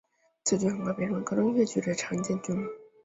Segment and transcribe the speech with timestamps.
[0.43, 2.67] 此剧很快便成为高中音乐剧的常见剧目。